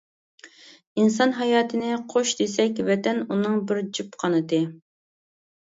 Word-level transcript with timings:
ئىنسان 1.01 1.35
ھاياتىنى 1.41 1.91
قۇش 2.15 2.33
دېسەك 2.41 2.83
ۋەتەن 2.89 3.23
ئۇنىڭ 3.29 3.61
بىر 3.71 3.87
جۈپ 3.99 4.21
قانىتى. 4.25 4.65